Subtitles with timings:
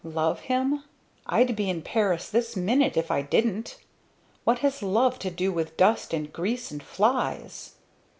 [0.03, 0.83] "Love him?
[1.27, 3.77] I'd be in Paris this minute if I didn't!
[4.45, 7.73] What has 'love' to do with dust and grease and flies!"